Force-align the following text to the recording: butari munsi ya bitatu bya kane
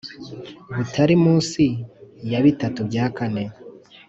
butari 0.75 1.15
munsi 1.23 1.63
ya 2.31 2.39
bitatu 2.45 2.79
bya 2.89 3.05
kane 3.17 3.43